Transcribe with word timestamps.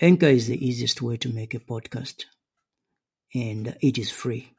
Anchor 0.00 0.26
is 0.26 0.48
the 0.48 0.66
easiest 0.66 1.00
way 1.02 1.16
to 1.16 1.32
make 1.32 1.54
a 1.54 1.60
podcast, 1.60 2.24
and 3.32 3.76
it 3.80 3.96
is 3.96 4.10
free. 4.10 4.54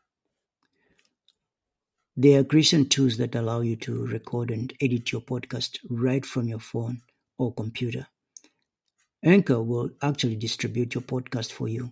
There 2.16 2.40
are 2.40 2.46
Christian 2.46 2.88
tools 2.88 3.18
that 3.18 3.36
allow 3.36 3.60
you 3.60 3.76
to 3.78 4.06
record 4.08 4.50
and 4.50 4.72
edit 4.80 5.12
your 5.12 5.20
podcast 5.20 5.80
right 5.90 6.26
from 6.26 6.48
your 6.48 6.60
phone 6.60 7.02
or 7.38 7.54
computer. 7.54 8.08
Anchor 9.26 9.62
will 9.62 9.90
actually 10.02 10.38
distribute 10.38 10.96
your 10.96 11.02
podcast 11.02 11.52
for 11.52 11.68
you 11.68 11.92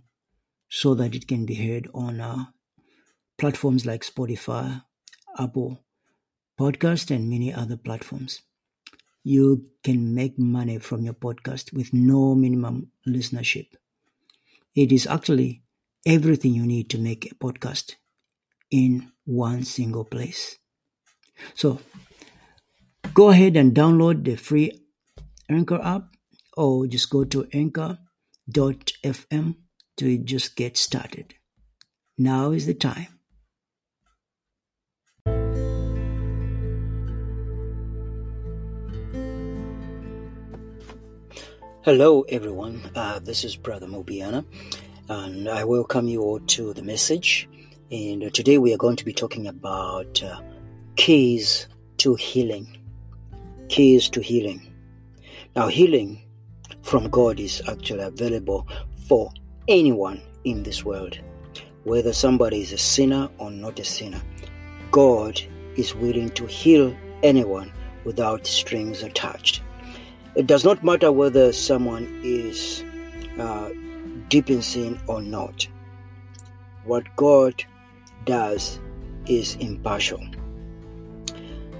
so 0.69 0.95
that 0.95 1.13
it 1.13 1.27
can 1.27 1.45
be 1.45 1.55
heard 1.55 1.89
on 1.93 2.21
uh, 2.21 2.45
platforms 3.37 3.85
like 3.85 4.05
Spotify, 4.05 4.83
Apple 5.37 5.83
Podcast, 6.57 7.13
and 7.13 7.29
many 7.29 7.53
other 7.53 7.75
platforms 7.75 8.41
you 9.23 9.65
can 9.83 10.13
make 10.13 10.37
money 10.37 10.79
from 10.79 11.03
your 11.03 11.13
podcast 11.13 11.73
with 11.73 11.93
no 11.93 12.35
minimum 12.35 12.91
listenership. 13.07 13.67
It 14.75 14.91
is 14.91 15.07
actually 15.07 15.63
everything 16.05 16.53
you 16.53 16.65
need 16.65 16.89
to 16.89 16.97
make 16.97 17.31
a 17.31 17.35
podcast 17.35 17.95
in 18.69 19.11
one 19.25 19.63
single 19.63 20.03
place. 20.03 20.57
So 21.55 21.79
go 23.13 23.29
ahead 23.29 23.55
and 23.55 23.73
download 23.73 24.25
the 24.25 24.35
free 24.35 24.81
Anchor 25.49 25.81
app 25.81 26.15
or 26.57 26.87
just 26.87 27.09
go 27.09 27.23
to 27.23 27.47
anchor.fm 27.53 29.55
to 29.97 30.17
just 30.17 30.55
get 30.55 30.77
started. 30.77 31.35
Now 32.17 32.51
is 32.51 32.65
the 32.65 32.73
time. 32.73 33.19
Hello, 41.85 42.21
everyone. 42.29 42.81
Uh, 42.95 43.19
this 43.19 43.43
is 43.43 43.57
Brother 43.57 43.87
Mubiana, 43.87 44.45
and 45.09 45.49
I 45.49 45.65
welcome 45.65 46.07
you 46.07 46.21
all 46.21 46.39
to 46.39 46.73
the 46.73 46.81
message. 46.81 47.49
And 47.91 48.23
uh, 48.23 48.29
today 48.29 48.57
we 48.57 48.73
are 48.73 48.77
going 48.77 48.95
to 48.95 49.03
be 49.03 49.11
talking 49.11 49.47
about 49.47 50.23
uh, 50.23 50.39
keys 50.95 51.67
to 51.97 52.15
healing. 52.15 52.77
Keys 53.67 54.07
to 54.11 54.21
healing. 54.21 54.73
Now, 55.57 55.67
healing 55.67 56.23
from 56.83 57.09
God 57.09 57.37
is 57.37 57.61
actually 57.67 58.03
available 58.03 58.65
for 59.09 59.33
anyone 59.67 60.21
in 60.45 60.63
this 60.63 60.85
world, 60.85 61.19
whether 61.83 62.13
somebody 62.13 62.61
is 62.61 62.71
a 62.71 62.77
sinner 62.77 63.29
or 63.39 63.51
not 63.51 63.77
a 63.77 63.83
sinner. 63.83 64.21
God 64.91 65.41
is 65.75 65.93
willing 65.93 66.29
to 66.29 66.45
heal 66.45 66.95
anyone 67.23 67.73
without 68.05 68.47
strings 68.47 69.03
attached. 69.03 69.61
It 70.35 70.47
does 70.47 70.65
not 70.65 70.83
matter 70.83 71.11
whether 71.11 71.53
someone 71.53 72.21
is 72.23 72.83
uh, 73.39 73.69
deep 74.29 74.49
in 74.49 74.63
sin 74.63 74.99
or 75.05 75.21
not. 75.21 75.67
What 76.85 77.03
God 77.15 77.63
does 78.25 78.79
is 79.27 79.55
impartial. 79.55 80.25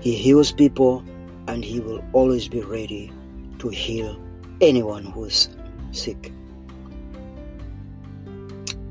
He 0.01 0.15
heals 0.15 0.51
people 0.51 1.03
and 1.47 1.65
He 1.65 1.79
will 1.79 2.03
always 2.13 2.47
be 2.47 2.61
ready 2.61 3.11
to 3.57 3.69
heal 3.69 4.21
anyone 4.61 5.05
who 5.05 5.25
is 5.25 5.49
sick. 5.91 6.31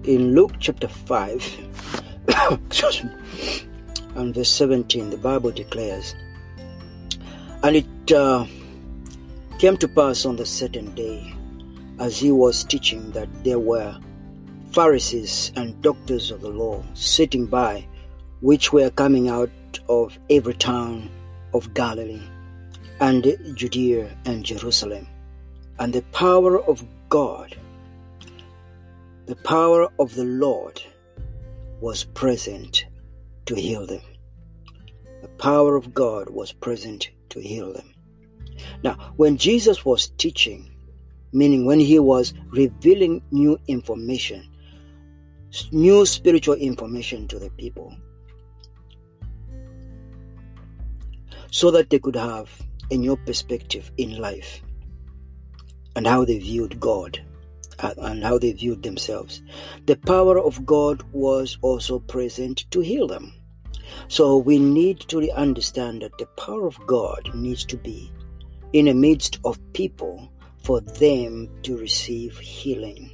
In 0.05 0.35
Luke 0.35 0.55
chapter 0.59 0.89
5, 0.89 1.59
and 4.17 4.35
verse 4.35 4.51
17, 4.51 5.11
the 5.11 5.17
Bible 5.17 5.53
declares, 5.53 6.17
and 7.63 7.77
it 7.77 8.13
uh, 8.13 8.45
came 9.63 9.77
to 9.77 9.87
pass 9.87 10.27
on 10.27 10.35
the 10.35 10.45
certain 10.45 10.93
day, 10.97 11.33
as 12.01 12.19
he 12.19 12.33
was 12.33 12.65
teaching, 12.65 13.13
that 13.13 13.29
there 13.45 13.61
were 13.61 13.97
Pharisees 14.73 15.53
and 15.55 15.81
doctors 15.83 16.33
of 16.33 16.41
the 16.41 16.49
law 16.49 16.83
sitting 16.95 17.47
by, 17.47 17.87
which 18.41 18.73
were 18.73 18.91
coming 18.91 19.29
out 19.29 19.79
of 19.89 20.19
every 20.31 20.55
town 20.55 21.09
of 21.55 21.73
Galilee, 21.75 22.27
and 22.99 23.37
Judea 23.55 24.11
and 24.25 24.45
Jerusalem. 24.45 25.07
And 25.79 25.93
the 25.93 26.03
power 26.11 26.61
of 26.65 26.85
God, 27.09 27.57
the 29.27 29.37
power 29.37 29.89
of 30.01 30.13
the 30.17 30.25
Lord, 30.25 30.83
was 31.81 32.03
present 32.03 32.87
to 33.47 33.55
heal 33.55 33.87
them. 33.87 34.03
The 35.21 35.29
power 35.29 35.77
of 35.77 35.95
God 35.95 36.31
was 36.31 36.51
present 36.51 37.11
to 37.29 37.39
heal 37.39 37.73
them. 37.73 37.92
Now, 38.83 39.13
when 39.17 39.37
Jesus 39.37 39.85
was 39.85 40.09
teaching, 40.19 40.75
meaning 41.33 41.65
when 41.65 41.81
he 41.81 41.99
was 41.99 42.35
revealing 42.51 43.23
new 43.31 43.59
information, 43.69 44.49
new 45.71 46.05
spiritual 46.07 46.55
information 46.55 47.29
to 47.29 47.39
the 47.39 47.51
people, 47.51 47.95
so 51.51 51.71
that 51.71 51.91
they 51.91 51.99
could 51.99 52.17
have 52.17 52.51
a 52.91 52.97
new 52.97 53.17
perspective 53.17 53.91
in 53.97 54.19
life 54.19 54.63
and 55.97 56.07
how 56.07 56.25
they 56.25 56.39
viewed 56.39 56.81
God 56.81 57.23
uh, 57.79 57.95
and 57.99 58.23
how 58.25 58.39
they 58.39 58.53
viewed 58.53 58.83
themselves. 58.83 59.43
The 59.87 59.97
power 59.97 60.39
of 60.39 60.65
God 60.65 61.03
was 61.13 61.59
also 61.63 61.99
present 61.99 62.71
to 62.71 62.81
heal 62.81 63.07
them. 63.07 63.35
So 64.09 64.39
we 64.39 64.59
need 64.59 65.01
to 65.09 65.31
understand 65.33 66.03
that 66.03 66.17
the 66.19 66.27
power 66.39 66.67
of 66.67 66.79
God 66.87 67.31
needs 67.35 67.65
to 67.67 67.77
be 67.77 68.13
in 68.73 68.87
the 68.87 68.95
midst 68.95 69.39
of 69.45 69.59
people 69.73 70.31
for 70.63 70.81
them 70.81 71.49
to 71.63 71.77
receive 71.77 72.39
healing. 72.39 73.11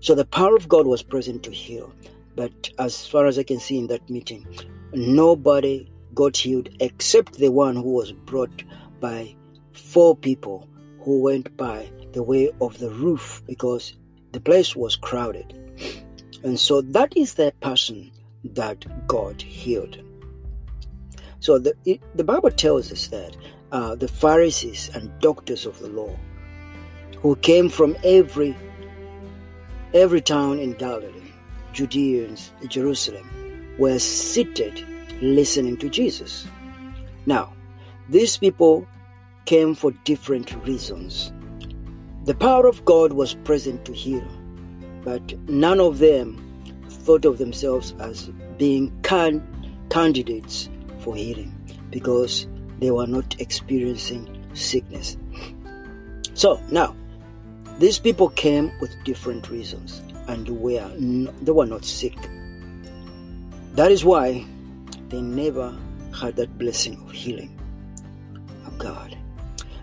So 0.00 0.14
the 0.14 0.24
power 0.24 0.56
of 0.56 0.68
God 0.68 0.86
was 0.86 1.02
present 1.02 1.42
to 1.44 1.50
heal. 1.50 1.92
But 2.34 2.70
as 2.78 3.06
far 3.06 3.26
as 3.26 3.38
I 3.38 3.42
can 3.42 3.60
see 3.60 3.78
in 3.78 3.86
that 3.88 4.08
meeting, 4.10 4.46
nobody 4.92 5.90
got 6.14 6.36
healed 6.36 6.68
except 6.80 7.34
the 7.34 7.50
one 7.50 7.76
who 7.76 7.92
was 7.92 8.12
brought 8.12 8.62
by 9.00 9.34
four 9.72 10.16
people 10.16 10.68
who 11.00 11.22
went 11.22 11.56
by 11.56 11.90
the 12.12 12.22
way 12.22 12.50
of 12.60 12.78
the 12.78 12.90
roof 12.90 13.42
because 13.46 13.96
the 14.32 14.40
place 14.40 14.74
was 14.74 14.96
crowded. 14.96 15.52
And 16.42 16.58
so 16.58 16.80
that 16.82 17.16
is 17.16 17.34
the 17.34 17.52
person 17.60 18.10
that 18.44 18.84
God 19.06 19.40
healed. 19.40 20.02
So 21.40 21.58
the, 21.58 21.74
it, 21.84 22.00
the 22.16 22.24
Bible 22.24 22.50
tells 22.50 22.90
us 22.90 23.08
that 23.08 23.36
uh, 23.72 23.94
the 23.94 24.08
Pharisees 24.08 24.90
and 24.94 25.10
doctors 25.20 25.66
of 25.66 25.78
the 25.80 25.88
law, 25.88 26.14
who 27.18 27.36
came 27.36 27.68
from 27.68 27.96
every 28.04 28.56
every 29.94 30.20
town 30.20 30.58
in 30.58 30.72
Galilee, 30.72 31.32
Judeans, 31.72 32.52
Jerusalem, 32.68 33.76
were 33.78 33.98
seated 33.98 34.84
listening 35.22 35.76
to 35.78 35.88
Jesus. 35.88 36.46
Now, 37.24 37.52
these 38.08 38.36
people 38.36 38.86
came 39.46 39.74
for 39.74 39.92
different 40.04 40.54
reasons. 40.66 41.32
The 42.24 42.34
power 42.34 42.66
of 42.66 42.84
God 42.84 43.12
was 43.12 43.34
present 43.34 43.84
to 43.84 43.92
heal, 43.92 44.26
but 45.02 45.38
none 45.48 45.80
of 45.80 45.98
them 45.98 46.42
thought 46.88 47.24
of 47.24 47.38
themselves 47.38 47.94
as 48.00 48.28
being 48.58 48.92
can- 49.02 49.46
candidates 49.90 50.68
for 50.98 51.14
healing 51.14 51.54
because 51.90 52.46
they 52.78 52.90
were 52.90 53.06
not 53.06 53.40
experiencing 53.40 54.28
sickness. 54.54 55.16
So 56.34 56.60
now, 56.70 56.94
these 57.78 57.98
people 57.98 58.28
came 58.30 58.72
with 58.80 58.92
different 59.04 59.50
reasons 59.50 60.02
and 60.28 60.48
were 60.48 60.88
they 61.42 61.52
were 61.52 61.66
not 61.66 61.84
sick. 61.84 62.16
That 63.74 63.92
is 63.92 64.04
why 64.04 64.44
they 65.08 65.20
never 65.20 65.76
had 66.18 66.36
that 66.36 66.58
blessing 66.58 67.00
of 67.02 67.12
healing 67.12 67.58
of 68.66 68.78
God. 68.78 69.16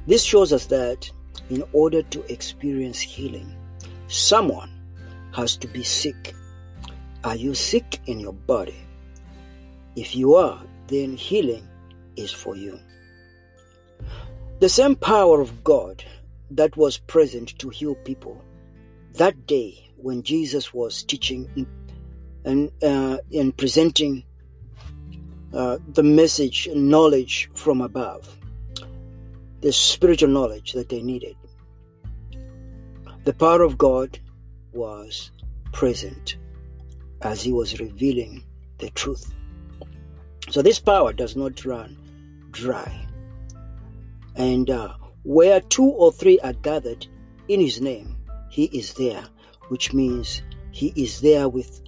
This 0.07 0.23
shows 0.23 0.51
us 0.51 0.65
that 0.67 1.09
in 1.49 1.63
order 1.73 2.01
to 2.01 2.31
experience 2.31 2.99
healing, 2.99 3.55
someone 4.07 4.71
has 5.33 5.55
to 5.57 5.67
be 5.67 5.83
sick. 5.83 6.35
Are 7.23 7.35
you 7.35 7.53
sick 7.53 7.99
in 8.07 8.19
your 8.19 8.33
body? 8.33 8.75
If 9.95 10.15
you 10.15 10.35
are, 10.35 10.61
then 10.87 11.15
healing 11.15 11.67
is 12.15 12.31
for 12.31 12.55
you. 12.55 12.79
The 14.59 14.69
same 14.69 14.95
power 14.95 15.41
of 15.41 15.63
God 15.63 16.03
that 16.51 16.77
was 16.77 16.97
present 16.97 17.57
to 17.59 17.69
heal 17.69 17.95
people 17.95 18.43
that 19.13 19.45
day 19.45 19.91
when 19.97 20.23
Jesus 20.23 20.73
was 20.73 21.03
teaching 21.03 21.67
and, 22.45 22.71
uh, 22.83 23.17
and 23.31 23.55
presenting 23.55 24.23
uh, 25.53 25.77
the 25.93 26.03
message 26.03 26.67
knowledge 26.73 27.49
from 27.53 27.81
above, 27.81 28.37
the 29.61 29.71
spiritual 29.71 30.29
knowledge 30.29 30.73
that 30.73 30.89
they 30.89 31.01
needed. 31.01 31.35
The 33.23 33.33
power 33.33 33.61
of 33.61 33.77
God 33.77 34.19
was 34.73 35.31
present 35.71 36.37
as 37.21 37.41
he 37.41 37.53
was 37.53 37.79
revealing 37.79 38.43
the 38.79 38.89
truth. 38.91 39.33
So 40.49 40.61
this 40.61 40.79
power 40.79 41.13
does 41.13 41.35
not 41.35 41.63
run 41.63 41.97
dry. 42.53 43.05
And 44.35 44.69
uh, 44.69 44.93
where 45.23 45.59
two 45.59 45.83
or 45.83 46.13
three 46.13 46.39
are 46.39 46.53
gathered 46.53 47.05
in 47.49 47.59
his 47.59 47.81
name, 47.81 48.15
he 48.49 48.65
is 48.65 48.93
there, 48.93 49.23
which 49.67 49.93
means 49.93 50.41
he 50.71 50.93
is 50.95 51.19
there 51.19 51.49
with, 51.49 51.81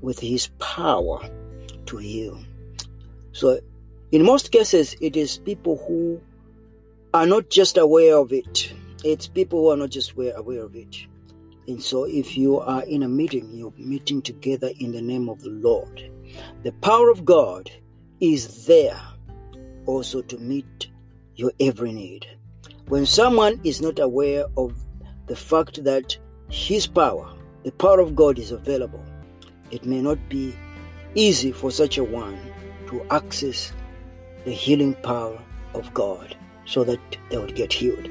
with 0.00 0.18
his 0.18 0.48
power 0.58 1.20
to 1.86 1.96
heal. 1.98 2.42
So 3.32 3.60
in 4.12 4.24
most 4.24 4.50
cases, 4.52 4.96
it 5.00 5.16
is 5.16 5.38
people 5.38 5.76
who 5.86 6.20
are 7.12 7.26
not 7.26 7.50
just 7.50 7.76
aware 7.76 8.16
of 8.16 8.32
it. 8.32 8.72
It's 9.04 9.26
people 9.26 9.60
who 9.60 9.70
are 9.70 9.76
not 9.76 9.90
just 9.90 10.12
aware 10.12 10.62
of 10.62 10.74
it. 10.74 11.06
And 11.68 11.82
so, 11.82 12.04
if 12.04 12.36
you 12.36 12.60
are 12.60 12.84
in 12.84 13.02
a 13.02 13.08
meeting, 13.08 13.50
you're 13.52 13.72
meeting 13.76 14.22
together 14.22 14.70
in 14.78 14.92
the 14.92 15.02
name 15.02 15.28
of 15.28 15.40
the 15.42 15.50
Lord. 15.50 16.10
The 16.62 16.72
power 16.72 17.10
of 17.10 17.24
God 17.24 17.70
is 18.20 18.66
there 18.66 19.00
also 19.86 20.22
to 20.22 20.38
meet 20.38 20.88
your 21.34 21.52
every 21.60 21.92
need. 21.92 22.26
When 22.88 23.06
someone 23.06 23.60
is 23.64 23.80
not 23.80 23.98
aware 23.98 24.46
of 24.56 24.74
the 25.26 25.36
fact 25.36 25.82
that 25.84 26.16
His 26.48 26.86
power, 26.86 27.32
the 27.64 27.72
power 27.72 28.00
of 28.00 28.14
God, 28.14 28.38
is 28.38 28.52
available, 28.52 29.04
it 29.70 29.84
may 29.84 30.00
not 30.00 30.18
be 30.28 30.54
easy 31.14 31.52
for 31.52 31.70
such 31.70 31.98
a 31.98 32.04
one 32.04 32.38
to 32.88 33.04
access 33.10 33.72
the 34.44 34.52
healing 34.52 34.94
power 35.02 35.38
of 35.74 35.92
God 35.92 36.36
so 36.64 36.84
that 36.84 37.00
they 37.30 37.38
would 37.38 37.54
get 37.54 37.72
healed. 37.72 38.08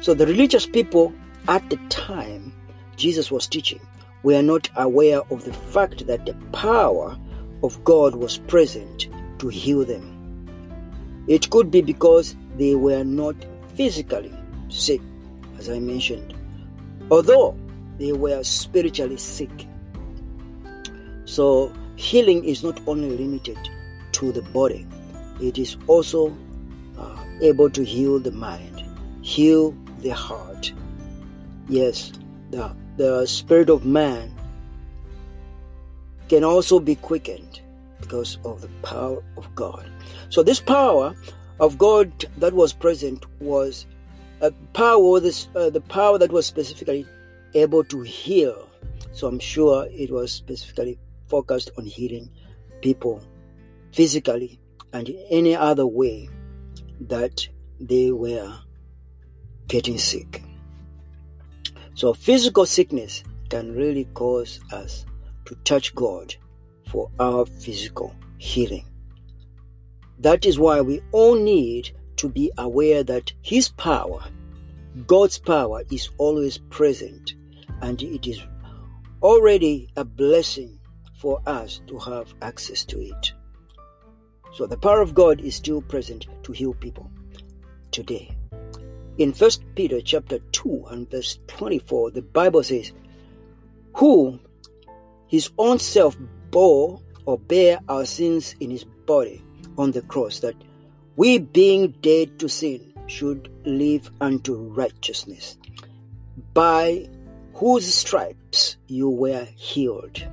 So 0.00 0.14
the 0.14 0.26
religious 0.26 0.66
people 0.66 1.12
at 1.48 1.68
the 1.70 1.76
time 1.88 2.54
Jesus 2.96 3.30
was 3.30 3.46
teaching 3.46 3.80
were 4.22 4.42
not 4.42 4.70
aware 4.76 5.20
of 5.30 5.44
the 5.44 5.52
fact 5.52 6.06
that 6.06 6.24
the 6.24 6.34
power 6.52 7.18
of 7.62 7.82
God 7.84 8.14
was 8.14 8.38
present 8.38 9.08
to 9.38 9.48
heal 9.48 9.84
them. 9.84 10.13
It 11.26 11.50
could 11.50 11.70
be 11.70 11.80
because 11.80 12.36
they 12.56 12.74
were 12.74 13.04
not 13.04 13.34
physically 13.74 14.32
sick, 14.68 15.00
as 15.58 15.70
I 15.70 15.78
mentioned, 15.78 16.34
although 17.10 17.56
they 17.98 18.12
were 18.12 18.42
spiritually 18.42 19.16
sick. 19.16 19.66
So, 21.24 21.72
healing 21.96 22.44
is 22.44 22.62
not 22.62 22.80
only 22.86 23.16
limited 23.16 23.58
to 24.12 24.32
the 24.32 24.42
body, 24.42 24.86
it 25.40 25.58
is 25.58 25.76
also 25.86 26.36
uh, 26.98 27.24
able 27.40 27.70
to 27.70 27.84
heal 27.84 28.18
the 28.18 28.30
mind, 28.30 28.84
heal 29.22 29.74
the 30.00 30.10
heart. 30.10 30.72
Yes, 31.68 32.12
the, 32.50 32.76
the 32.96 33.26
spirit 33.26 33.70
of 33.70 33.86
man 33.86 34.34
can 36.28 36.44
also 36.44 36.78
be 36.78 36.94
quickened 36.96 37.60
because 38.04 38.38
of 38.44 38.60
the 38.60 38.68
power 38.82 39.22
of 39.36 39.54
God. 39.54 39.90
So, 40.28 40.42
this 40.42 40.60
power 40.60 41.14
of 41.58 41.78
God 41.78 42.12
that 42.38 42.52
was 42.52 42.72
present 42.72 43.24
was 43.40 43.86
a 44.40 44.50
power, 44.72 45.20
this, 45.20 45.48
uh, 45.56 45.70
the 45.70 45.80
power 45.80 46.18
that 46.18 46.30
was 46.30 46.46
specifically 46.46 47.06
able 47.54 47.84
to 47.84 48.02
heal. 48.02 48.68
So, 49.12 49.26
I'm 49.26 49.38
sure 49.38 49.88
it 49.90 50.10
was 50.10 50.32
specifically 50.32 50.98
focused 51.28 51.70
on 51.78 51.86
healing 51.86 52.30
people 52.82 53.22
physically 53.92 54.60
and 54.92 55.08
in 55.08 55.18
any 55.30 55.56
other 55.56 55.86
way 55.86 56.28
that 57.00 57.48
they 57.80 58.12
were 58.12 58.52
getting 59.68 59.98
sick. 59.98 60.42
So, 61.94 62.12
physical 62.12 62.66
sickness 62.66 63.24
can 63.48 63.74
really 63.74 64.04
cause 64.12 64.60
us 64.72 65.06
to 65.46 65.54
touch 65.64 65.94
God 65.94 66.34
for 66.94 67.10
our 67.18 67.44
physical 67.44 68.14
healing. 68.38 68.86
That 70.20 70.46
is 70.46 70.60
why 70.60 70.80
we 70.80 71.02
all 71.10 71.34
need 71.34 71.90
to 72.18 72.28
be 72.28 72.52
aware 72.56 73.02
that 73.02 73.32
His 73.42 73.68
power, 73.68 74.22
God's 75.04 75.40
power, 75.40 75.82
is 75.90 76.08
always 76.18 76.58
present 76.58 77.34
and 77.82 78.00
it 78.00 78.28
is 78.28 78.40
already 79.22 79.88
a 79.96 80.04
blessing 80.04 80.78
for 81.16 81.42
us 81.46 81.82
to 81.88 81.98
have 81.98 82.32
access 82.42 82.84
to 82.84 83.00
it. 83.00 83.32
So 84.52 84.64
the 84.64 84.78
power 84.78 85.00
of 85.00 85.14
God 85.14 85.40
is 85.40 85.56
still 85.56 85.82
present 85.82 86.28
to 86.44 86.52
heal 86.52 86.74
people 86.74 87.10
today. 87.90 88.36
In 89.18 89.32
1 89.32 89.50
Peter 89.74 90.00
chapter 90.00 90.38
2 90.52 90.84
and 90.90 91.10
verse 91.10 91.40
24, 91.48 92.12
the 92.12 92.22
Bible 92.22 92.62
says, 92.62 92.92
Who 93.96 94.38
his 95.26 95.50
own 95.58 95.80
self 95.80 96.16
bore 96.54 97.00
or 97.26 97.36
bear 97.36 97.80
our 97.88 98.06
sins 98.06 98.54
in 98.60 98.70
his 98.70 98.84
body 98.84 99.42
on 99.76 99.90
the 99.90 100.02
cross, 100.02 100.38
that 100.38 100.54
we 101.16 101.38
being 101.38 101.90
dead 102.00 102.38
to 102.38 102.48
sin 102.48 102.94
should 103.08 103.50
live 103.64 104.08
unto 104.20 104.54
righteousness, 104.54 105.58
by 106.52 107.08
whose 107.54 107.92
stripes 107.92 108.76
you 108.86 109.10
were 109.10 109.46
healed. 109.56 110.24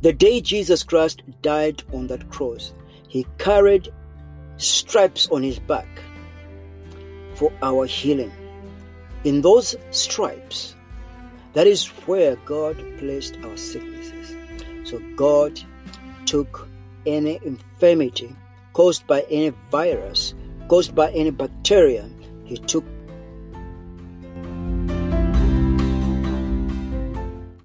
The 0.00 0.14
day 0.14 0.40
Jesus 0.40 0.82
Christ 0.82 1.22
died 1.42 1.82
on 1.92 2.06
that 2.06 2.30
cross, 2.30 2.72
he 3.06 3.26
carried 3.36 3.92
stripes 4.56 5.28
on 5.28 5.42
his 5.42 5.58
back 5.58 6.02
for 7.34 7.52
our 7.62 7.84
healing. 7.84 8.32
In 9.24 9.42
those 9.42 9.76
stripes, 9.90 10.74
that 11.52 11.66
is 11.66 11.86
where 12.06 12.36
God 12.46 12.82
placed 12.98 13.36
our 13.44 13.56
sicknesses. 13.58 14.43
So 14.84 15.00
God 15.16 15.60
took 16.26 16.68
any 17.06 17.40
infirmity 17.44 18.34
caused 18.72 19.06
by 19.06 19.22
any 19.30 19.50
virus, 19.70 20.34
caused 20.68 20.94
by 20.94 21.10
any 21.12 21.30
bacteria, 21.30 22.08
He 22.44 22.58
took 22.58 22.84